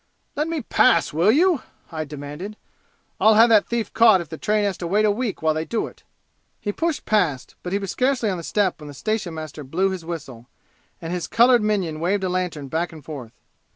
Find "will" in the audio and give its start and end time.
1.13-1.31